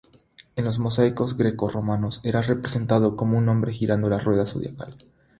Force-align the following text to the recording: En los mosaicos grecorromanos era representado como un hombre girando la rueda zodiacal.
En 0.55 0.65
los 0.65 0.79
mosaicos 0.79 1.37
grecorromanos 1.37 2.21
era 2.23 2.41
representado 2.41 3.15
como 3.15 3.37
un 3.37 3.47
hombre 3.49 3.71
girando 3.71 4.09
la 4.09 4.17
rueda 4.17 4.47
zodiacal. 4.47 4.95